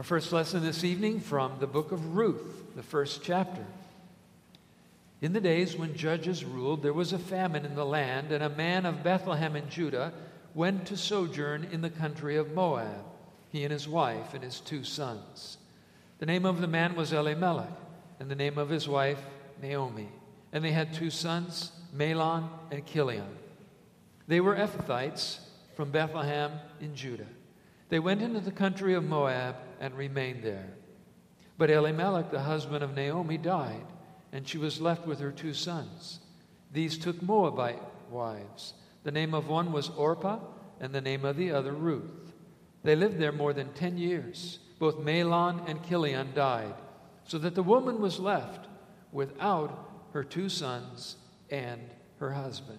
Our 0.00 0.04
first 0.04 0.32
lesson 0.32 0.62
this 0.62 0.82
evening 0.82 1.20
from 1.20 1.58
the 1.60 1.66
book 1.66 1.92
of 1.92 2.16
Ruth, 2.16 2.74
the 2.74 2.82
first 2.82 3.22
chapter. 3.22 3.66
In 5.20 5.34
the 5.34 5.42
days 5.42 5.76
when 5.76 5.94
judges 5.94 6.42
ruled, 6.42 6.82
there 6.82 6.94
was 6.94 7.12
a 7.12 7.18
famine 7.18 7.66
in 7.66 7.74
the 7.74 7.84
land, 7.84 8.32
and 8.32 8.42
a 8.42 8.48
man 8.48 8.86
of 8.86 9.02
Bethlehem 9.02 9.56
in 9.56 9.68
Judah 9.68 10.14
went 10.54 10.86
to 10.86 10.96
sojourn 10.96 11.64
in 11.70 11.82
the 11.82 11.90
country 11.90 12.36
of 12.36 12.54
Moab, 12.54 13.04
he 13.50 13.62
and 13.62 13.70
his 13.70 13.86
wife 13.86 14.32
and 14.32 14.42
his 14.42 14.60
two 14.60 14.84
sons. 14.84 15.58
The 16.18 16.24
name 16.24 16.46
of 16.46 16.62
the 16.62 16.66
man 16.66 16.96
was 16.96 17.12
Elimelech, 17.12 17.68
and 18.20 18.30
the 18.30 18.34
name 18.34 18.56
of 18.56 18.70
his 18.70 18.88
wife 18.88 19.20
Naomi. 19.60 20.08
And 20.54 20.64
they 20.64 20.72
had 20.72 20.94
two 20.94 21.10
sons, 21.10 21.72
Mahlon 21.94 22.48
and 22.70 22.86
Chilion. 22.86 23.36
They 24.28 24.40
were 24.40 24.56
Ephrathites 24.56 25.40
from 25.76 25.90
Bethlehem 25.90 26.52
in 26.80 26.94
Judah. 26.94 27.26
They 27.90 27.98
went 27.98 28.22
into 28.22 28.40
the 28.40 28.52
country 28.52 28.94
of 28.94 29.04
Moab 29.04 29.56
and 29.80 29.94
remained 29.94 30.42
there. 30.42 30.70
But 31.58 31.70
Elimelech, 31.70 32.30
the 32.30 32.40
husband 32.40 32.82
of 32.82 32.94
Naomi, 32.94 33.36
died, 33.36 33.84
and 34.32 34.48
she 34.48 34.58
was 34.58 34.80
left 34.80 35.06
with 35.06 35.20
her 35.20 35.32
two 35.32 35.52
sons. 35.52 36.20
These 36.72 36.96
took 36.96 37.20
Moabite 37.20 37.82
wives. 38.10 38.74
The 39.02 39.10
name 39.10 39.34
of 39.34 39.48
one 39.48 39.72
was 39.72 39.90
Orpah, 39.90 40.38
and 40.80 40.94
the 40.94 41.00
name 41.00 41.24
of 41.24 41.36
the 41.36 41.50
other 41.50 41.72
Ruth. 41.72 42.32
They 42.82 42.96
lived 42.96 43.18
there 43.18 43.32
more 43.32 43.52
than 43.52 43.72
ten 43.72 43.98
years. 43.98 44.60
Both 44.78 45.00
Mahlon 45.00 45.68
and 45.68 45.84
Chilion 45.86 46.28
died, 46.34 46.74
so 47.24 47.38
that 47.38 47.54
the 47.54 47.62
woman 47.62 48.00
was 48.00 48.18
left 48.18 48.68
without 49.12 49.90
her 50.12 50.24
two 50.24 50.48
sons 50.48 51.16
and 51.50 51.82
her 52.18 52.30
husband. 52.32 52.78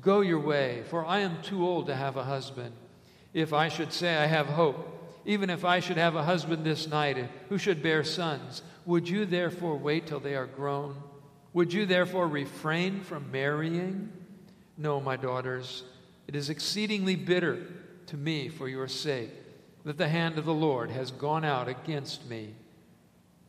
Go 0.00 0.20
your 0.20 0.40
way, 0.40 0.82
for 0.88 1.04
I 1.04 1.20
am 1.20 1.42
too 1.42 1.66
old 1.66 1.86
to 1.86 1.94
have 1.94 2.16
a 2.16 2.24
husband. 2.24 2.72
If 3.34 3.52
I 3.52 3.68
should 3.68 3.92
say 3.92 4.16
I 4.16 4.26
have 4.26 4.46
hope, 4.46 5.20
even 5.24 5.50
if 5.50 5.64
I 5.64 5.80
should 5.80 5.96
have 5.96 6.16
a 6.16 6.24
husband 6.24 6.64
this 6.64 6.88
night 6.88 7.28
who 7.48 7.58
should 7.58 7.82
bear 7.82 8.02
sons, 8.04 8.62
would 8.84 9.08
you 9.08 9.24
therefore 9.24 9.76
wait 9.76 10.06
till 10.06 10.20
they 10.20 10.34
are 10.34 10.46
grown? 10.46 10.96
Would 11.52 11.72
you 11.72 11.86
therefore 11.86 12.26
refrain 12.26 13.02
from 13.02 13.30
marrying? 13.30 14.10
No, 14.76 15.00
my 15.00 15.16
daughters, 15.16 15.84
it 16.26 16.34
is 16.34 16.50
exceedingly 16.50 17.14
bitter 17.14 17.66
to 18.06 18.16
me 18.16 18.48
for 18.48 18.68
your 18.68 18.88
sake 18.88 19.30
that 19.84 19.98
the 19.98 20.08
hand 20.08 20.38
of 20.38 20.44
the 20.44 20.54
Lord 20.54 20.90
has 20.90 21.10
gone 21.10 21.44
out 21.44 21.68
against 21.68 22.28
me. 22.28 22.54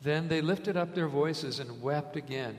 Then 0.02 0.28
they 0.28 0.42
lifted 0.42 0.76
up 0.76 0.94
their 0.94 1.08
voices 1.08 1.60
and 1.60 1.82
wept 1.82 2.16
again. 2.16 2.58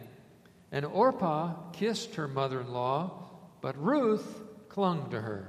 And 0.73 0.85
Orpah 0.85 1.53
kissed 1.73 2.15
her 2.15 2.27
mother 2.27 2.61
in 2.61 2.73
law 2.73 3.24
but 3.65 3.83
Ruth 3.83 4.43
clung 4.69 5.09
to 5.09 5.23
her. 5.23 5.49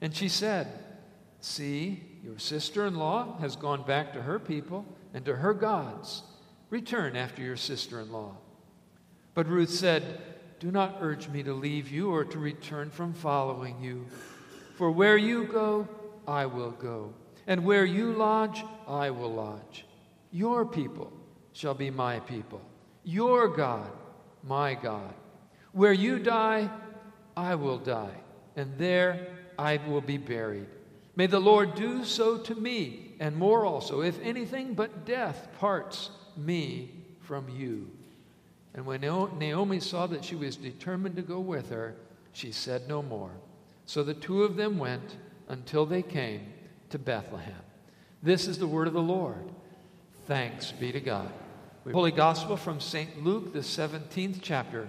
And 0.00 0.16
she 0.16 0.30
said, 0.30 0.66
See, 1.40 2.02
your 2.24 2.38
sister 2.38 2.86
in 2.86 2.94
law 2.94 3.36
has 3.40 3.54
gone 3.54 3.84
back 3.86 4.14
to 4.14 4.22
her 4.22 4.38
people 4.38 4.86
and 5.12 5.26
to 5.26 5.36
her 5.36 5.52
gods. 5.52 6.22
Return 6.70 7.16
after 7.16 7.42
your 7.42 7.58
sister 7.58 8.00
in 8.00 8.10
law. 8.10 8.34
But 9.34 9.46
Ruth 9.46 9.68
said, 9.68 10.22
Do 10.58 10.70
not 10.70 11.00
urge 11.02 11.28
me 11.28 11.42
to 11.42 11.52
leave 11.52 11.90
you 11.90 12.10
or 12.10 12.24
to 12.24 12.38
return 12.38 12.88
from 12.88 13.12
following 13.12 13.78
you. 13.78 14.06
For 14.76 14.90
where 14.90 15.18
you 15.18 15.44
go, 15.44 15.86
I 16.26 16.46
will 16.46 16.70
go, 16.70 17.12
and 17.46 17.62
where 17.62 17.84
you 17.84 18.14
lodge, 18.14 18.64
I 18.86 19.10
will 19.10 19.34
lodge. 19.34 19.84
Your 20.32 20.64
people 20.64 21.12
shall 21.52 21.74
be 21.74 21.90
my 21.90 22.20
people, 22.20 22.62
your 23.04 23.48
God, 23.48 23.90
my 24.42 24.72
God. 24.72 25.12
Where 25.72 25.92
you 25.92 26.18
die, 26.18 26.70
I 27.38 27.54
will 27.54 27.78
die, 27.78 28.16
and 28.56 28.76
there 28.78 29.28
I 29.56 29.78
will 29.86 30.00
be 30.00 30.16
buried. 30.16 30.66
May 31.14 31.26
the 31.28 31.38
Lord 31.38 31.76
do 31.76 32.04
so 32.04 32.36
to 32.36 32.54
me, 32.56 33.14
and 33.20 33.36
more 33.36 33.64
also, 33.64 34.00
if 34.00 34.20
anything 34.22 34.74
but 34.74 35.06
death 35.06 35.46
parts 35.60 36.10
me 36.36 36.90
from 37.20 37.48
you. 37.48 37.88
And 38.74 38.84
when 38.84 39.02
Naomi 39.02 39.78
saw 39.78 40.08
that 40.08 40.24
she 40.24 40.34
was 40.34 40.56
determined 40.56 41.14
to 41.14 41.22
go 41.22 41.38
with 41.38 41.70
her, 41.70 41.94
she 42.32 42.50
said 42.50 42.88
no 42.88 43.02
more. 43.02 43.30
So 43.86 44.02
the 44.02 44.14
two 44.14 44.42
of 44.42 44.56
them 44.56 44.76
went 44.76 45.16
until 45.46 45.86
they 45.86 46.02
came 46.02 46.52
to 46.90 46.98
Bethlehem. 46.98 47.62
This 48.20 48.48
is 48.48 48.58
the 48.58 48.66
word 48.66 48.88
of 48.88 48.94
the 48.94 49.00
Lord. 49.00 49.48
Thanks 50.26 50.72
be 50.72 50.90
to 50.90 51.00
God. 51.00 51.30
Holy 51.92 52.10
Gospel 52.10 52.56
from 52.56 52.80
St. 52.80 53.22
Luke, 53.22 53.52
the 53.52 53.60
17th 53.60 54.40
chapter. 54.42 54.88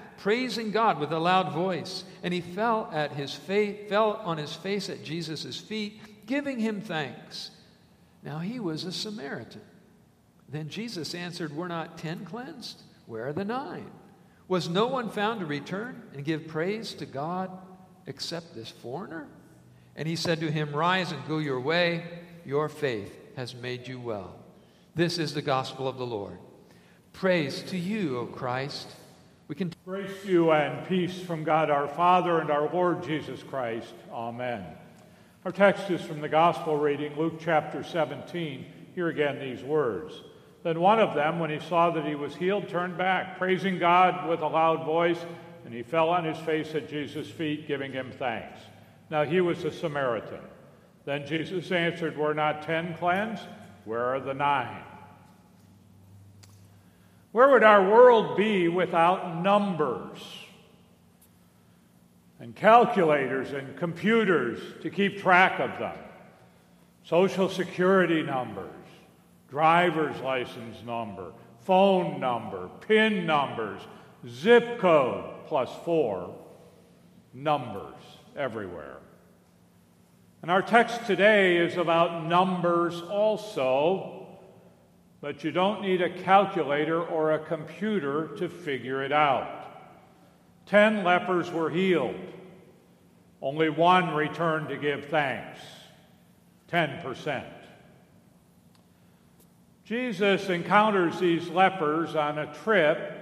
praising 0.17 0.71
God 0.71 0.99
with 0.99 1.11
a 1.11 1.19
loud 1.19 1.53
voice. 1.53 2.03
And 2.23 2.33
he 2.33 2.41
fell, 2.41 2.89
at 2.93 3.11
his 3.11 3.33
fa- 3.33 3.75
fell 3.89 4.21
on 4.23 4.37
his 4.37 4.53
face 4.53 4.89
at 4.89 5.03
Jesus' 5.03 5.57
feet, 5.57 6.01
giving 6.25 6.59
him 6.59 6.81
thanks. 6.81 7.51
Now 8.23 8.39
he 8.39 8.59
was 8.59 8.83
a 8.83 8.91
Samaritan. 8.91 9.61
Then 10.49 10.69
Jesus 10.69 11.15
answered, 11.15 11.55
Were 11.55 11.67
not 11.67 11.97
ten 11.97 12.25
cleansed? 12.25 12.81
Where 13.05 13.27
are 13.27 13.33
the 13.33 13.45
nine? 13.45 13.89
Was 14.47 14.69
no 14.69 14.87
one 14.87 15.09
found 15.09 15.39
to 15.39 15.45
return 15.45 16.01
and 16.13 16.25
give 16.25 16.47
praise 16.47 16.93
to 16.95 17.05
God 17.05 17.49
except 18.05 18.53
this 18.53 18.69
foreigner? 18.69 19.27
And 19.95 20.07
he 20.07 20.15
said 20.15 20.39
to 20.41 20.51
him, 20.51 20.75
Rise 20.75 21.11
and 21.11 21.27
go 21.27 21.37
your 21.37 21.59
way. 21.59 22.03
Your 22.45 22.69
faith 22.69 23.17
has 23.35 23.55
made 23.55 23.87
you 23.87 23.99
well. 23.99 24.35
This 24.95 25.17
is 25.17 25.33
the 25.33 25.41
gospel 25.41 25.87
of 25.87 25.97
the 25.97 26.05
Lord. 26.05 26.37
Praise 27.13 27.61
to 27.63 27.77
you, 27.77 28.17
O 28.19 28.25
Christ. 28.25 28.87
We 29.51 29.55
can 29.55 29.73
grace 29.83 30.23
you 30.23 30.53
and 30.53 30.87
peace 30.87 31.19
from 31.19 31.43
God 31.43 31.69
our 31.69 31.89
Father 31.89 32.39
and 32.39 32.49
our 32.49 32.73
Lord 32.73 33.03
Jesus 33.03 33.43
Christ. 33.43 33.93
Amen. 34.09 34.63
Our 35.43 35.51
text 35.51 35.89
is 35.89 35.99
from 36.01 36.21
the 36.21 36.29
Gospel 36.29 36.77
reading, 36.77 37.17
Luke 37.17 37.33
chapter 37.37 37.83
17. 37.83 38.65
Here 38.95 39.09
again 39.09 39.39
these 39.39 39.61
words. 39.61 40.13
Then 40.63 40.79
one 40.79 41.01
of 41.01 41.15
them, 41.15 41.37
when 41.37 41.49
he 41.49 41.59
saw 41.59 41.89
that 41.89 42.05
he 42.05 42.15
was 42.15 42.33
healed, 42.33 42.69
turned 42.69 42.97
back, 42.97 43.37
praising 43.37 43.77
God 43.77 44.29
with 44.29 44.39
a 44.39 44.47
loud 44.47 44.85
voice, 44.85 45.19
and 45.65 45.73
he 45.73 45.83
fell 45.83 46.07
on 46.07 46.23
his 46.23 46.37
face 46.37 46.73
at 46.73 46.89
Jesus' 46.89 47.29
feet, 47.29 47.67
giving 47.67 47.91
him 47.91 48.09
thanks. 48.17 48.61
Now 49.09 49.25
he 49.25 49.41
was 49.41 49.65
a 49.65 49.71
Samaritan. 49.73 50.39
Then 51.03 51.27
Jesus 51.27 51.73
answered, 51.73 52.17
Were 52.17 52.33
not 52.33 52.61
ten 52.61 52.93
cleansed? 52.93 53.43
Where 53.83 54.15
are 54.15 54.21
the 54.21 54.33
nine? 54.33 54.81
Where 57.31 57.49
would 57.49 57.63
our 57.63 57.89
world 57.89 58.35
be 58.35 58.67
without 58.67 59.41
numbers 59.41 60.19
and 62.39 62.55
calculators 62.55 63.53
and 63.53 63.77
computers 63.77 64.59
to 64.81 64.89
keep 64.89 65.21
track 65.21 65.59
of 65.59 65.79
them? 65.79 65.97
Social 67.03 67.47
security 67.47 68.21
numbers, 68.21 68.69
driver's 69.49 70.19
license 70.21 70.83
number, 70.85 71.31
phone 71.65 72.19
number, 72.19 72.69
PIN 72.87 73.25
numbers, 73.25 73.81
zip 74.27 74.79
code 74.79 75.23
plus 75.47 75.69
four, 75.85 76.35
numbers 77.33 77.95
everywhere. 78.35 78.97
And 80.41 80.51
our 80.51 80.61
text 80.61 81.05
today 81.05 81.57
is 81.57 81.77
about 81.77 82.25
numbers 82.25 83.01
also, 83.01 84.20
but 85.21 85.43
you 85.43 85.51
don't 85.51 85.81
need 85.81 86.01
a 86.01 86.09
calculator 86.09 87.01
or 87.01 87.31
a 87.31 87.39
computer 87.39 88.29
to 88.37 88.49
figure 88.49 89.03
it 89.03 89.11
out. 89.11 89.47
Ten 90.65 91.03
lepers 91.03 91.49
were 91.51 91.69
healed, 91.69 92.15
only 93.41 93.69
one 93.69 94.13
returned 94.13 94.69
to 94.69 94.77
give 94.77 95.05
thanks 95.05 95.59
10%. 96.71 97.45
Jesus 99.85 100.49
encounters 100.49 101.19
these 101.19 101.47
lepers 101.49 102.15
on 102.15 102.39
a 102.39 102.53
trip. 102.63 103.17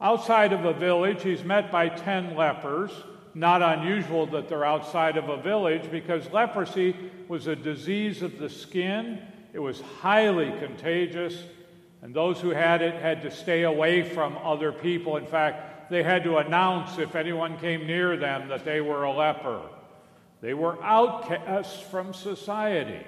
Outside 0.00 0.52
of 0.52 0.64
a 0.64 0.72
village, 0.72 1.22
he's 1.22 1.44
met 1.44 1.70
by 1.70 1.88
10 1.88 2.36
lepers 2.36 2.90
not 3.34 3.62
unusual 3.62 4.26
that 4.26 4.48
they're 4.48 4.64
outside 4.64 5.16
of 5.16 5.28
a 5.28 5.40
village 5.40 5.90
because 5.90 6.30
leprosy 6.32 6.94
was 7.28 7.46
a 7.46 7.56
disease 7.56 8.22
of 8.22 8.38
the 8.38 8.48
skin. 8.48 9.20
It 9.52 9.58
was 9.58 9.80
highly 10.00 10.50
contagious, 10.58 11.42
and 12.00 12.14
those 12.14 12.40
who 12.40 12.50
had 12.50 12.82
it 12.82 12.94
had 12.94 13.22
to 13.22 13.30
stay 13.30 13.62
away 13.62 14.02
from 14.02 14.38
other 14.38 14.72
people. 14.72 15.16
In 15.16 15.26
fact, 15.26 15.90
they 15.90 16.02
had 16.02 16.24
to 16.24 16.38
announce 16.38 16.98
if 16.98 17.14
anyone 17.14 17.58
came 17.58 17.86
near 17.86 18.16
them 18.16 18.48
that 18.48 18.64
they 18.64 18.80
were 18.80 19.04
a 19.04 19.12
leper. 19.12 19.60
They 20.40 20.54
were 20.54 20.82
outcasts 20.82 21.80
from 21.80 22.14
society. 22.14 23.06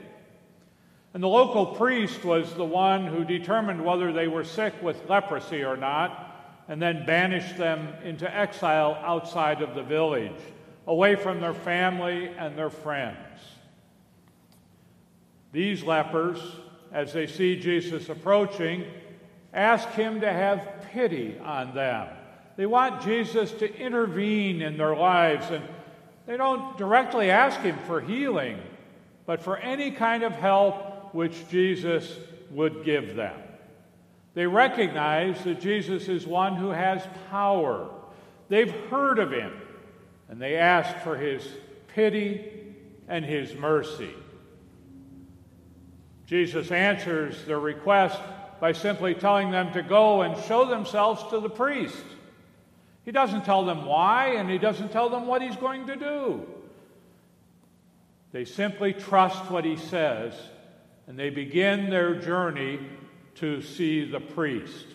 And 1.14 1.22
the 1.22 1.28
local 1.28 1.66
priest 1.66 2.24
was 2.24 2.52
the 2.54 2.64
one 2.64 3.06
who 3.06 3.24
determined 3.24 3.84
whether 3.84 4.12
they 4.12 4.28
were 4.28 4.44
sick 4.44 4.74
with 4.82 5.08
leprosy 5.08 5.64
or 5.64 5.76
not 5.76 6.34
and 6.68 6.80
then 6.80 7.04
banished 7.06 7.56
them 7.56 7.88
into 8.04 8.32
exile 8.34 8.98
outside 9.02 9.62
of 9.62 9.74
the 9.74 9.82
village, 9.82 10.40
away 10.86 11.14
from 11.14 11.40
their 11.40 11.54
family 11.54 12.28
and 12.38 12.56
their 12.56 12.70
friends. 12.70 13.16
These 15.54 15.84
lepers, 15.84 16.40
as 16.90 17.12
they 17.12 17.28
see 17.28 17.54
Jesus 17.60 18.08
approaching, 18.08 18.84
ask 19.52 19.88
him 19.90 20.20
to 20.22 20.32
have 20.32 20.88
pity 20.90 21.38
on 21.38 21.76
them. 21.76 22.08
They 22.56 22.66
want 22.66 23.02
Jesus 23.02 23.52
to 23.52 23.72
intervene 23.78 24.62
in 24.62 24.76
their 24.76 24.96
lives, 24.96 25.48
and 25.52 25.62
they 26.26 26.36
don't 26.36 26.76
directly 26.76 27.30
ask 27.30 27.60
him 27.60 27.78
for 27.86 28.00
healing, 28.00 28.58
but 29.26 29.40
for 29.40 29.56
any 29.56 29.92
kind 29.92 30.24
of 30.24 30.32
help 30.32 31.14
which 31.14 31.48
Jesus 31.48 32.18
would 32.50 32.84
give 32.84 33.14
them. 33.14 33.40
They 34.34 34.48
recognize 34.48 35.44
that 35.44 35.60
Jesus 35.60 36.08
is 36.08 36.26
one 36.26 36.56
who 36.56 36.70
has 36.70 37.00
power. 37.30 37.90
They've 38.48 38.74
heard 38.90 39.20
of 39.20 39.30
him, 39.30 39.52
and 40.28 40.42
they 40.42 40.56
ask 40.56 40.96
for 41.04 41.16
his 41.16 41.46
pity 41.94 42.74
and 43.06 43.24
his 43.24 43.54
mercy. 43.54 44.14
Jesus 46.26 46.70
answers 46.70 47.44
their 47.44 47.60
request 47.60 48.18
by 48.60 48.72
simply 48.72 49.14
telling 49.14 49.50
them 49.50 49.72
to 49.72 49.82
go 49.82 50.22
and 50.22 50.42
show 50.44 50.64
themselves 50.64 51.22
to 51.30 51.40
the 51.40 51.50
priest. 51.50 52.04
He 53.04 53.12
doesn't 53.12 53.44
tell 53.44 53.66
them 53.66 53.84
why, 53.84 54.36
and 54.36 54.48
he 54.48 54.58
doesn't 54.58 54.90
tell 54.90 55.10
them 55.10 55.26
what 55.26 55.42
he's 55.42 55.56
going 55.56 55.86
to 55.88 55.96
do. 55.96 56.46
They 58.32 58.44
simply 58.44 58.94
trust 58.94 59.50
what 59.50 59.64
he 59.64 59.76
says, 59.76 60.32
and 61.06 61.18
they 61.18 61.30
begin 61.30 61.90
their 61.90 62.14
journey 62.14 62.80
to 63.36 63.60
see 63.60 64.10
the 64.10 64.20
priest. 64.20 64.86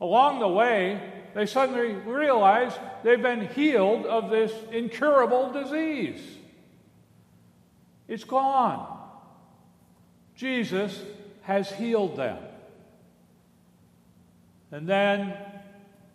Along 0.00 0.38
the 0.38 0.48
way, 0.48 1.00
they 1.34 1.46
suddenly 1.46 1.92
realize 1.92 2.72
they've 3.02 3.20
been 3.20 3.48
healed 3.48 4.06
of 4.06 4.30
this 4.30 4.52
incurable 4.70 5.50
disease. 5.50 6.20
It's 8.06 8.24
gone. 8.24 9.01
Jesus 10.36 11.00
has 11.42 11.70
healed 11.70 12.16
them. 12.16 12.38
And 14.70 14.88
then 14.88 15.34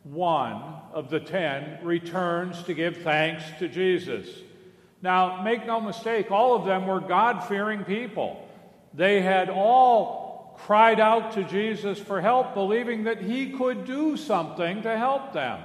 one 0.03 0.61
of 0.93 1.09
the 1.09 1.19
ten 1.19 1.79
returns 1.83 2.63
to 2.63 2.73
give 2.73 2.97
thanks 2.97 3.43
to 3.59 3.67
Jesus. 3.67 4.27
Now, 5.01 5.43
make 5.43 5.65
no 5.65 5.79
mistake, 5.79 6.31
all 6.31 6.55
of 6.55 6.65
them 6.65 6.87
were 6.87 6.99
God 6.99 7.43
fearing 7.43 7.83
people. 7.83 8.43
They 8.93 9.21
had 9.21 9.49
all 9.49 10.57
cried 10.59 10.99
out 10.99 11.33
to 11.33 11.43
Jesus 11.43 11.99
for 11.99 12.19
help, 12.19 12.55
believing 12.55 13.03
that 13.03 13.21
he 13.21 13.51
could 13.51 13.85
do 13.85 14.17
something 14.17 14.81
to 14.81 14.97
help 14.97 15.33
them. 15.33 15.61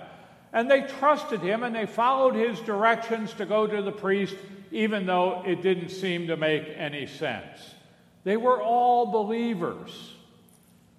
And 0.52 0.70
they 0.70 0.82
trusted 0.82 1.40
him 1.40 1.62
and 1.62 1.74
they 1.74 1.86
followed 1.86 2.34
his 2.34 2.60
directions 2.60 3.32
to 3.34 3.46
go 3.46 3.66
to 3.66 3.80
the 3.80 3.92
priest, 3.92 4.36
even 4.70 5.06
though 5.06 5.42
it 5.46 5.62
didn't 5.62 5.88
seem 5.88 6.26
to 6.26 6.36
make 6.36 6.64
any 6.76 7.06
sense. 7.06 7.74
They 8.24 8.36
were 8.36 8.60
all 8.60 9.06
believers. 9.06 10.14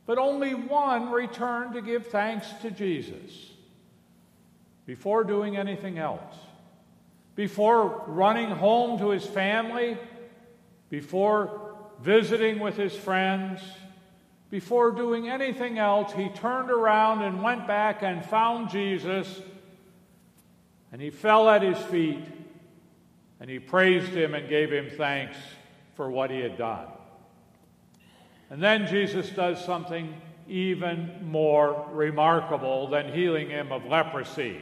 But 0.06 0.18
only 0.18 0.54
one 0.54 1.12
returned 1.12 1.74
to 1.74 1.82
give 1.82 2.08
thanks 2.08 2.48
to 2.62 2.72
Jesus 2.72 3.32
before 4.86 5.24
doing 5.24 5.56
anything 5.56 5.98
else. 5.98 6.36
Before 7.36 8.04
running 8.08 8.50
home 8.50 9.00
to 9.00 9.10
his 9.10 9.26
family, 9.26 9.98
before 10.90 11.76
visiting 12.02 12.60
with 12.60 12.76
his 12.76 12.94
friends, 12.94 13.62
before 14.50 14.92
doing 14.92 15.30
anything 15.30 15.80
else, 15.80 16.12
he 16.14 16.30
turned 16.30 16.70
around 16.70 17.24
and 17.24 17.42
went 17.42 17.66
back 17.66 18.04
and 18.04 18.24
found 18.24 18.70
Jesus. 18.70 19.42
And 20.92 21.02
he 21.02 21.10
fell 21.10 21.50
at 21.50 21.64
his 21.64 21.80
feet 21.86 22.24
and 23.40 23.50
he 23.50 23.58
praised 23.58 24.12
him 24.12 24.36
and 24.36 24.48
gave 24.48 24.72
him 24.72 24.92
thanks 24.96 25.38
for 25.96 26.12
what 26.12 26.30
he 26.30 26.40
had 26.40 26.58
done. 26.58 26.88
And 28.54 28.62
then 28.62 28.86
Jesus 28.86 29.32
does 29.32 29.66
something 29.66 30.14
even 30.48 31.10
more 31.24 31.88
remarkable 31.92 32.88
than 32.88 33.12
healing 33.12 33.50
him 33.50 33.72
of 33.72 33.84
leprosy. 33.86 34.62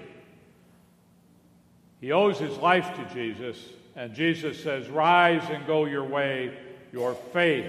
He 2.00 2.14
owes 2.14 2.40
his 2.40 2.56
life 2.60 2.96
to 2.96 3.14
Jesus, 3.14 3.58
and 3.98 4.14
Jesus 4.14 4.64
says, 4.64 4.88
Rise 4.88 5.44
and 5.50 5.68
go 5.68 5.84
your 5.84 6.06
way. 6.06 6.58
Your 6.94 7.16
faith 7.34 7.66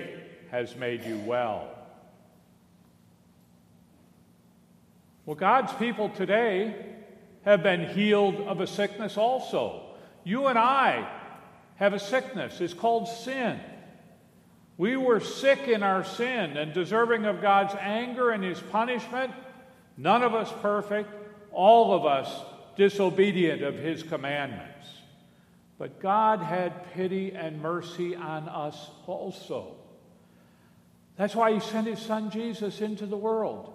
has 0.53 0.77
made 0.77 1.05
you 1.05 1.19
well. 1.27 1.69
Well, 5.27 5.35
God's 5.35 5.73
people 5.73 6.09
today 6.09 6.87
have 7.45 7.65
been 7.65 7.89
healed 7.89 8.37
of 8.37 8.61
a 8.61 8.69
sickness 8.69 9.17
also. 9.17 9.97
You 10.23 10.47
and 10.47 10.57
I 10.57 11.05
have 11.75 11.95
a 11.95 11.99
sickness. 11.99 12.61
It's 12.61 12.75
called 12.75 13.09
sin. 13.09 13.59
We 14.77 14.97
were 14.97 15.21
sick 15.21 15.69
in 15.69 15.83
our 15.83 16.05
sin 16.05 16.57
and 16.57 16.73
deserving 16.73 17.25
of 17.27 17.43
God's 17.43 17.75
anger 17.79 18.31
and 18.31 18.43
his 18.43 18.61
punishment. 18.61 19.33
None 19.97 20.23
of 20.23 20.35
us 20.35 20.53
perfect, 20.63 21.11
all 21.53 21.93
of 21.93 22.07
us 22.07 22.29
disobedient 22.77 23.63
of 23.63 23.75
his 23.77 24.03
commandments. 24.03 24.89
But 25.79 26.01
God 26.01 26.41
had 26.41 26.93
pity 26.93 27.33
and 27.33 27.61
mercy 27.61 28.17
on 28.17 28.49
us 28.49 28.91
also. 29.07 29.77
That's 31.17 31.35
why 31.35 31.53
he 31.53 31.61
sent 31.61 31.87
his 31.87 31.99
son 31.99 32.31
Jesus 32.31 32.81
into 32.81 33.07
the 33.07 33.17
world 33.17 33.75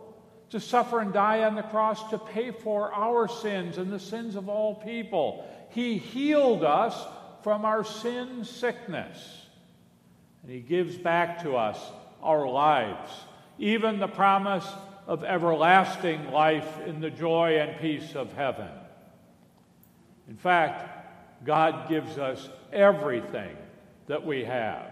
to 0.49 0.59
suffer 0.59 0.99
and 0.99 1.13
die 1.13 1.43
on 1.43 1.55
the 1.55 1.61
cross 1.61 2.09
to 2.09 2.17
pay 2.17 2.51
for 2.51 2.93
our 2.93 3.27
sins 3.27 3.77
and 3.77 3.91
the 3.91 3.99
sins 3.99 4.35
of 4.35 4.49
all 4.49 4.75
people. 4.75 5.45
He 5.69 5.97
healed 5.97 6.63
us 6.63 6.95
from 7.43 7.65
our 7.65 7.83
sin 7.83 8.45
sickness. 8.45 9.46
And 10.47 10.55
He 10.55 10.61
gives 10.61 10.95
back 10.95 11.43
to 11.43 11.57
us 11.57 11.77
our 12.23 12.47
lives, 12.47 13.11
even 13.59 13.99
the 13.99 14.07
promise 14.07 14.65
of 15.05 15.25
everlasting 15.25 16.31
life 16.31 16.79
in 16.85 17.01
the 17.01 17.09
joy 17.09 17.59
and 17.59 17.77
peace 17.81 18.15
of 18.15 18.31
heaven. 18.31 18.69
In 20.29 20.37
fact, 20.37 21.45
God 21.45 21.89
gives 21.89 22.17
us 22.17 22.47
everything 22.71 23.57
that 24.07 24.25
we 24.25 24.45
have. 24.45 24.89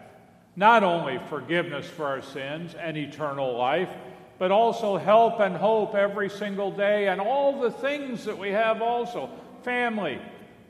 Not 0.57 0.83
only 0.83 1.21
forgiveness 1.29 1.87
for 1.87 2.05
our 2.05 2.21
sins 2.21 2.75
and 2.75 2.97
eternal 2.97 3.57
life, 3.57 3.89
but 4.37 4.51
also 4.51 4.97
help 4.97 5.39
and 5.39 5.55
hope 5.55 5.95
every 5.95 6.29
single 6.29 6.71
day, 6.71 7.07
and 7.07 7.21
all 7.21 7.61
the 7.61 7.71
things 7.71 8.25
that 8.25 8.37
we 8.37 8.49
have 8.49 8.81
also 8.81 9.29
family, 9.63 10.19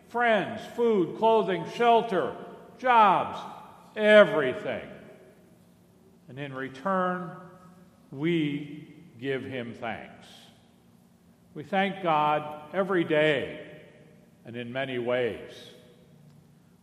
friends, 0.10 0.62
food, 0.76 1.18
clothing, 1.18 1.66
shelter, 1.76 2.36
jobs, 2.78 3.40
everything. 3.96 4.88
And 6.28 6.40
in 6.40 6.54
return, 6.54 7.32
we 8.12 8.88
give 9.20 9.44
Him 9.44 9.74
thanks. 9.80 10.28
We 11.54 11.64
thank 11.64 12.04
God 12.04 12.62
every 12.74 13.04
day 13.04 13.62
and 14.46 14.56
in 14.56 14.72
many 14.72 15.00
ways. 15.00 15.52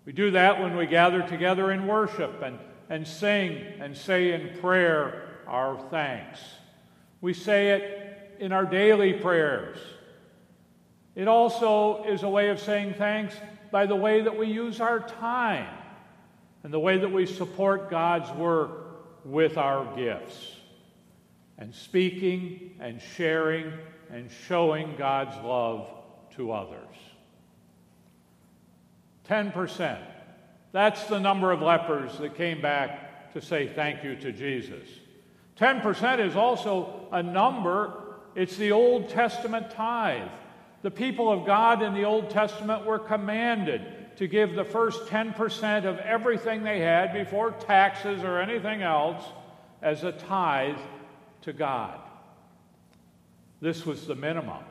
We 0.05 0.13
do 0.13 0.33
that 0.33 0.61
when 0.61 0.77
we 0.77 0.87
gather 0.87 1.23
together 1.23 1.71
in 1.71 1.87
worship 1.87 2.43
and, 2.43 2.59
and 2.89 3.07
sing 3.07 3.59
and 3.79 3.97
say 3.97 4.33
in 4.33 4.59
prayer 4.61 5.29
our 5.47 5.79
thanks. 5.91 6.41
We 7.21 7.35
say 7.35 7.71
it 7.71 8.37
in 8.41 8.51
our 8.51 8.65
daily 8.65 9.13
prayers. 9.13 9.79
It 11.15 11.29
also 11.29 12.05
is 12.05 12.23
a 12.23 12.29
way 12.29 12.49
of 12.49 12.59
saying 12.59 12.95
thanks 12.95 13.37
by 13.71 13.87
the 13.87 13.95
way 13.95 14.23
that 14.23 14.37
we 14.37 14.47
use 14.47 14.81
our 14.81 15.01
time 15.01 15.69
and 16.65 16.73
the 16.73 16.81
way 16.81 16.99
that 16.99 17.13
we 17.13 17.27
support 17.27 17.91
God's 17.91 18.31
work 18.39 18.71
with 19.25 19.57
our 19.57 19.97
gifts 19.97 20.57
and 21.59 21.75
speaking 21.75 22.77
and 22.81 23.01
sharing 23.01 23.73
and 24.11 24.31
showing 24.47 24.95
God's 24.97 25.37
love 25.45 25.89
to 26.37 26.53
others. 26.53 26.97
10%. 29.29 29.99
That's 30.73 31.05
the 31.05 31.21
number 31.21 31.53
of 31.53 31.63
lepers 31.63 32.19
that 32.19 32.37
came 32.37 32.61
back 32.61 33.33
to 33.35 33.41
say 33.41 33.69
thank 33.69 34.05
you 34.05 34.17
to 34.17 34.33
Jesus. 34.33 34.89
10% 35.59 36.27
is 36.27 36.37
also 36.37 37.09
a 37.13 37.23
number, 37.23 37.93
it's 38.35 38.57
the 38.57 38.73
Old 38.73 39.09
Testament 39.09 39.71
tithe. 39.71 40.29
The 40.83 40.91
people 40.91 41.31
of 41.31 41.47
God 41.47 41.83
in 41.83 41.95
the 41.95 42.05
Old 42.05 42.31
Testament 42.31 42.85
were 42.85 42.99
commanded 42.99 44.02
to 44.17 44.27
give 44.27 44.55
the 44.55 44.65
first 44.65 45.07
10% 45.07 45.85
of 45.85 45.99
everything 45.99 46.63
they 46.63 46.81
had 46.81 47.13
before 47.13 47.53
taxes 47.53 48.23
or 48.23 48.41
anything 48.41 48.83
else 48.83 49.25
as 49.81 50.05
a 50.05 50.13
tithe 50.13 50.79
to 51.43 51.53
God. 51.53 51.99
This 53.61 53.87
was 53.87 54.07
the 54.07 54.15
minimum. 54.15 54.65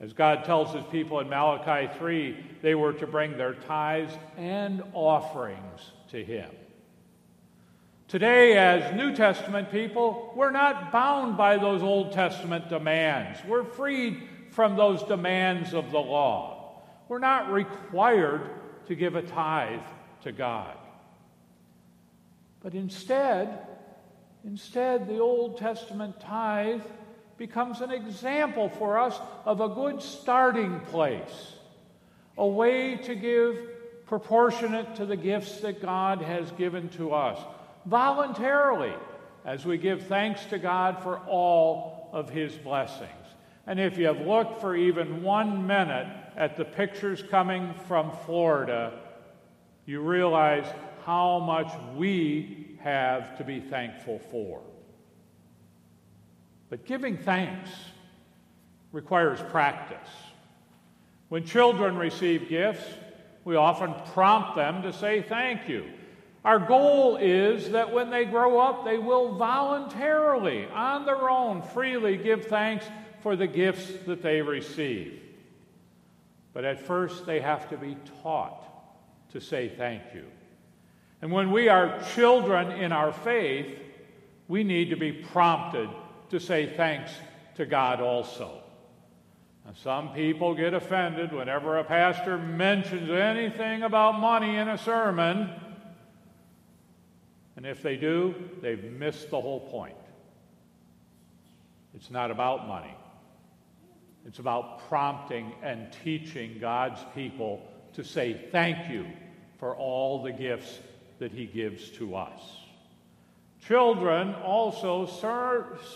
As 0.00 0.12
God 0.12 0.44
tells 0.44 0.74
his 0.74 0.84
people 0.86 1.20
in 1.20 1.28
Malachi 1.28 1.92
3, 1.98 2.36
they 2.62 2.74
were 2.74 2.92
to 2.94 3.06
bring 3.06 3.36
their 3.36 3.54
tithes 3.54 4.12
and 4.36 4.82
offerings 4.92 5.92
to 6.10 6.22
him. 6.22 6.50
Today, 8.08 8.56
as 8.56 8.94
New 8.94 9.14
Testament 9.14 9.70
people, 9.70 10.32
we're 10.36 10.50
not 10.50 10.92
bound 10.92 11.36
by 11.36 11.56
those 11.56 11.82
Old 11.82 12.12
Testament 12.12 12.68
demands. 12.68 13.38
We're 13.46 13.64
freed 13.64 14.28
from 14.50 14.76
those 14.76 15.02
demands 15.04 15.72
of 15.72 15.90
the 15.90 15.98
law. 15.98 16.53
We're 17.08 17.18
not 17.18 17.52
required 17.52 18.50
to 18.86 18.94
give 18.94 19.14
a 19.14 19.22
tithe 19.22 19.82
to 20.22 20.32
God. 20.32 20.76
But 22.62 22.74
instead, 22.74 23.58
instead, 24.44 25.06
the 25.06 25.18
Old 25.18 25.58
Testament 25.58 26.20
tithe 26.20 26.82
becomes 27.36 27.80
an 27.80 27.90
example 27.90 28.68
for 28.68 28.98
us 28.98 29.18
of 29.44 29.60
a 29.60 29.68
good 29.68 30.00
starting 30.00 30.80
place, 30.80 31.52
a 32.38 32.46
way 32.46 32.96
to 32.96 33.14
give 33.14 33.58
proportionate 34.06 34.96
to 34.96 35.06
the 35.06 35.16
gifts 35.16 35.60
that 35.60 35.82
God 35.82 36.22
has 36.22 36.50
given 36.52 36.88
to 36.90 37.12
us, 37.12 37.38
voluntarily, 37.84 38.92
as 39.44 39.66
we 39.66 39.76
give 39.76 40.06
thanks 40.06 40.44
to 40.46 40.58
God 40.58 41.02
for 41.02 41.18
all 41.18 42.08
of 42.12 42.30
His 42.30 42.54
blessings. 42.54 43.10
And 43.66 43.80
if 43.80 43.98
you 43.98 44.06
have 44.06 44.20
looked 44.20 44.60
for 44.60 44.76
even 44.76 45.22
one 45.22 45.66
minute 45.66 46.06
at 46.36 46.56
the 46.56 46.64
pictures 46.64 47.22
coming 47.22 47.74
from 47.86 48.12
Florida, 48.26 48.98
you 49.86 50.00
realize 50.00 50.66
how 51.04 51.38
much 51.38 51.70
we 51.96 52.76
have 52.80 53.36
to 53.38 53.44
be 53.44 53.60
thankful 53.60 54.18
for. 54.30 54.60
But 56.70 56.86
giving 56.86 57.16
thanks 57.16 57.70
requires 58.92 59.40
practice. 59.50 60.08
When 61.28 61.44
children 61.44 61.96
receive 61.96 62.48
gifts, 62.48 62.84
we 63.44 63.56
often 63.56 63.94
prompt 64.12 64.56
them 64.56 64.82
to 64.82 64.92
say 64.92 65.22
thank 65.22 65.68
you. 65.68 65.84
Our 66.44 66.58
goal 66.58 67.16
is 67.16 67.70
that 67.70 67.92
when 67.92 68.10
they 68.10 68.24
grow 68.24 68.58
up, 68.58 68.84
they 68.84 68.98
will 68.98 69.36
voluntarily, 69.36 70.66
on 70.66 71.06
their 71.06 71.30
own, 71.30 71.62
freely 71.62 72.16
give 72.16 72.46
thanks 72.46 72.84
for 73.20 73.34
the 73.34 73.46
gifts 73.46 73.90
that 74.06 74.22
they 74.22 74.42
receive. 74.42 75.23
But 76.54 76.64
at 76.64 76.80
first, 76.80 77.26
they 77.26 77.40
have 77.40 77.68
to 77.70 77.76
be 77.76 77.96
taught 78.22 78.62
to 79.32 79.40
say 79.40 79.68
thank 79.68 80.02
you. 80.14 80.24
And 81.20 81.32
when 81.32 81.50
we 81.50 81.68
are 81.68 82.00
children 82.14 82.70
in 82.70 82.92
our 82.92 83.12
faith, 83.12 83.66
we 84.46 84.62
need 84.62 84.90
to 84.90 84.96
be 84.96 85.12
prompted 85.12 85.90
to 86.30 86.38
say 86.38 86.66
thanks 86.66 87.10
to 87.56 87.66
God 87.66 88.00
also. 88.00 88.62
Now, 89.64 89.72
some 89.82 90.12
people 90.12 90.54
get 90.54 90.74
offended 90.74 91.32
whenever 91.32 91.78
a 91.78 91.84
pastor 91.84 92.38
mentions 92.38 93.10
anything 93.10 93.82
about 93.82 94.20
money 94.20 94.56
in 94.56 94.68
a 94.68 94.78
sermon. 94.78 95.50
And 97.56 97.64
if 97.64 97.82
they 97.82 97.96
do, 97.96 98.34
they've 98.60 98.84
missed 98.84 99.30
the 99.30 99.40
whole 99.40 99.60
point. 99.60 99.96
It's 101.94 102.10
not 102.10 102.30
about 102.30 102.68
money, 102.68 102.94
it's 104.26 104.38
about 104.38 104.88
prompting 104.88 105.52
and 105.62 105.92
teaching 106.04 106.58
God's 106.60 107.00
people 107.14 107.62
to 107.94 108.02
say 108.02 108.46
thank 108.50 108.90
you 108.90 109.06
for 109.58 109.76
all 109.76 110.22
the 110.22 110.32
gifts 110.32 110.78
that 111.18 111.32
He 111.32 111.46
gives 111.46 111.90
to 111.90 112.16
us. 112.16 112.40
Children 113.66 114.34
also 114.34 115.06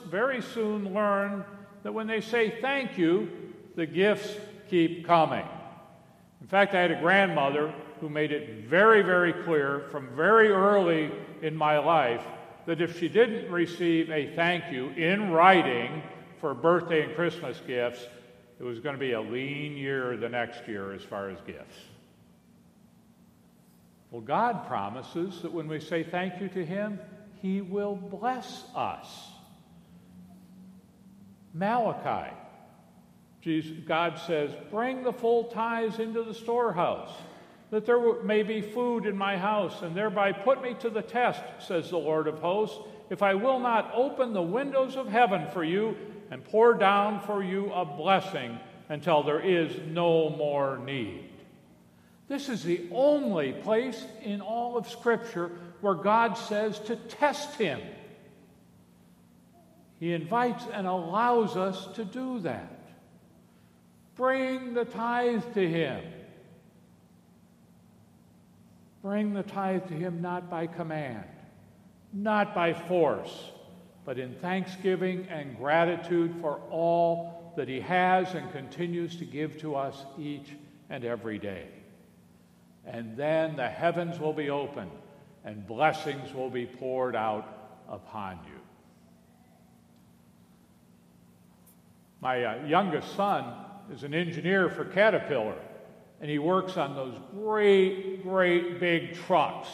very 0.06 0.40
soon 0.40 0.94
learn 0.94 1.44
that 1.82 1.92
when 1.92 2.06
they 2.06 2.20
say 2.20 2.58
thank 2.61 2.97
you, 2.97 3.28
the 3.76 3.87
gifts 3.87 4.37
keep 4.70 5.06
coming. 5.06 5.44
In 6.40 6.47
fact, 6.47 6.75
I 6.75 6.80
had 6.80 6.90
a 6.90 7.00
grandmother 7.00 7.73
who 8.00 8.08
made 8.08 8.32
it 8.32 8.66
very, 8.66 9.02
very 9.02 9.32
clear 9.32 9.87
from 9.90 10.08
very 10.14 10.49
early 10.49 11.11
in 11.42 11.56
my 11.56 11.78
life 11.78 12.23
that 12.66 12.80
if 12.80 12.99
she 12.99 13.08
didn't 13.08 13.50
receive 13.50 14.11
a 14.11 14.35
thank 14.35 14.73
you 14.73 14.90
in 14.90 15.30
writing 15.30 16.02
for 16.40 16.54
birthday 16.54 17.04
and 17.04 17.14
Christmas 17.14 17.61
gifts, 17.66 18.06
it 18.59 18.65
was 18.65 18.81
going 18.81 18.95
to 18.95 19.00
be 19.00 19.12
a 19.12 19.21
lean 19.21 19.77
year 19.77 20.17
the 20.17 20.29
next 20.29 20.67
year 20.67 20.93
as 20.93 21.03
far 21.03 21.31
as 21.31 21.38
gifts. 21.47 21.77
Well, 24.11 24.23
God 24.23 24.67
promises 24.67 25.43
that 25.43 25.53
when 25.53 25.69
we 25.69 25.81
say 25.81 26.03
thank 26.03 26.41
you 26.41 26.49
to 26.49 26.65
Him, 26.65 26.99
he 27.41 27.61
will 27.61 27.95
bless 27.95 28.65
us. 28.75 29.07
Malachi, 31.55 32.35
Jesus, 33.43 33.77
God 33.87 34.19
says, 34.27 34.50
Bring 34.71 35.03
the 35.03 35.12
full 35.12 35.45
tithes 35.45 35.99
into 35.99 36.23
the 36.23 36.35
storehouse, 36.35 37.12
that 37.71 37.87
there 37.87 38.23
may 38.23 38.43
be 38.43 38.61
food 38.61 39.07
in 39.07 39.17
my 39.17 39.37
house, 39.37 39.83
and 39.83 39.95
thereby 39.95 40.33
put 40.33 40.62
me 40.62 40.75
to 40.81 40.91
the 40.91 41.03
test, 41.03 41.43
says 41.59 41.91
the 41.91 41.99
Lord 41.99 42.27
of 42.27 42.38
hosts, 42.38 42.79
if 43.11 43.23
I 43.23 43.35
will 43.35 43.61
not 43.61 43.93
open 43.95 44.33
the 44.33 44.43
windows 44.43 44.97
of 44.97 45.09
heaven 45.09 45.47
for 45.53 45.65
you 45.65 45.97
and 46.30 46.44
pour 46.44 46.75
down 46.75 47.20
for 47.20 47.42
you 47.42 47.73
a 47.73 47.85
blessing 47.85 48.58
until 48.88 49.23
there 49.23 49.40
is 49.40 49.78
no 49.88 50.30
more 50.30 50.78
need. 50.78 51.28
This 52.28 52.49
is 52.49 52.62
the 52.62 52.87
only 52.92 53.52
place 53.52 54.04
in 54.23 54.40
all 54.40 54.76
of 54.76 54.88
Scripture 54.88 55.50
where 55.80 55.94
God 55.94 56.35
says 56.35 56.78
to 56.80 56.97
test 56.97 57.54
Him. 57.54 57.80
He 59.99 60.12
invites 60.12 60.64
and 60.73 60.87
allows 60.87 61.56
us 61.56 61.88
to 61.94 62.04
do 62.04 62.40
that. 62.40 62.78
Bring 64.14 64.75
the 64.75 64.85
tithe 64.85 65.42
to 65.54 65.68
Him. 65.68 66.02
Bring 69.02 69.32
the 69.32 69.42
tithe 69.42 69.88
to 69.88 69.94
Him 69.94 70.20
not 70.20 70.50
by 70.50 70.66
command, 70.66 71.25
not 72.12 72.54
by 72.54 72.75
force, 72.75 73.52
but 74.09 74.19
in 74.19 74.33
thanksgiving 74.37 75.27
and 75.29 75.55
gratitude 75.59 76.35
for 76.41 76.62
all 76.71 77.53
that 77.59 77.69
He 77.69 77.79
has 77.79 78.33
and 78.35 78.50
continues 78.53 79.15
to 79.17 79.27
give 79.27 79.59
to 79.59 79.77
us 79.77 80.07
each 80.19 80.49
and 80.88 81.05
every 81.05 81.38
day. 81.38 81.67
And 82.87 83.19
then 83.19 83.55
the 83.57 83.69
heavens 83.69 84.19
will 84.19 84.33
be 84.33 84.49
opened 84.49 84.93
and 85.45 85.67
blessings 85.67 86.33
will 86.33 86.49
be 86.49 86.65
poured 86.65 87.15
out 87.15 87.83
upon 87.87 88.38
you. 88.47 88.61
My 92.23 92.45
uh, 92.45 92.65
youngest 92.65 93.15
son 93.15 93.45
is 93.93 94.05
an 94.05 94.15
engineer 94.15 94.71
for 94.71 94.87
Caterpillar, 94.87 95.59
and 96.23 96.31
he 96.31 96.38
works 96.38 96.79
on 96.79 96.95
those 96.95 97.21
great, 97.35 98.23
great 98.23 98.81
big 98.81 99.17
trucks, 99.27 99.69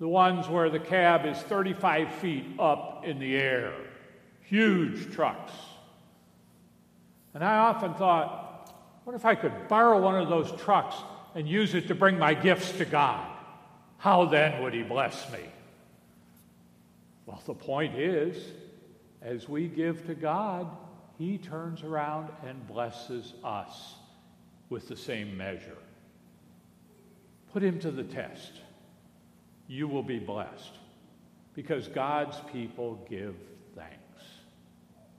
the 0.00 0.08
ones 0.08 0.48
where 0.48 0.70
the 0.70 0.80
cab 0.80 1.26
is 1.26 1.36
35 1.42 2.14
feet 2.14 2.46
up 2.58 3.04
in 3.04 3.18
the 3.18 3.36
air. 3.36 3.74
Huge 4.40 5.12
trucks. 5.12 5.52
And 7.34 7.44
I 7.44 7.58
often 7.58 7.92
thought, 7.94 8.74
what 9.04 9.14
if 9.14 9.26
I 9.26 9.34
could 9.34 9.68
borrow 9.68 10.00
one 10.00 10.16
of 10.16 10.30
those 10.30 10.50
trucks 10.62 10.96
and 11.34 11.46
use 11.46 11.74
it 11.74 11.88
to 11.88 11.94
bring 11.94 12.18
my 12.18 12.32
gifts 12.32 12.72
to 12.78 12.86
God? 12.86 13.30
How 13.98 14.24
then 14.24 14.62
would 14.62 14.72
he 14.72 14.82
bless 14.82 15.30
me? 15.30 15.40
Well, 17.26 17.42
the 17.44 17.54
point 17.54 17.94
is, 17.96 18.42
as 19.20 19.50
we 19.50 19.68
give 19.68 20.06
to 20.06 20.14
God, 20.14 20.66
he 21.18 21.36
turns 21.36 21.82
around 21.82 22.30
and 22.46 22.66
blesses 22.66 23.34
us 23.44 23.96
with 24.70 24.88
the 24.88 24.96
same 24.96 25.36
measure. 25.36 25.76
Put 27.52 27.62
him 27.62 27.78
to 27.80 27.90
the 27.90 28.04
test 28.04 28.52
you 29.70 29.86
will 29.86 30.02
be 30.02 30.18
blessed 30.18 30.72
because 31.54 31.86
God's 31.86 32.36
people 32.52 33.06
give 33.08 33.36
thanks. 33.76 34.24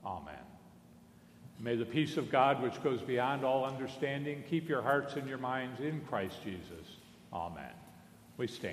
Amen. 0.04 0.34
May 1.58 1.74
the 1.74 1.86
peace 1.86 2.18
of 2.18 2.30
God, 2.30 2.62
which 2.62 2.82
goes 2.82 3.00
beyond 3.00 3.46
all 3.46 3.64
understanding, 3.64 4.44
keep 4.50 4.68
your 4.68 4.82
hearts 4.82 5.14
and 5.14 5.26
your 5.26 5.38
minds 5.38 5.80
in 5.80 6.02
Christ 6.02 6.36
Jesus. 6.44 6.98
Amen. 7.32 7.72
We 8.36 8.46
stand. 8.46 8.70